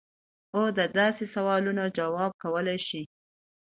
او 0.55 0.63
د 0.77 0.79
داسې 0.99 1.23
سوالونو 1.33 1.83
جواب 1.97 2.31
کولے 2.43 2.77
شي- 2.87 3.01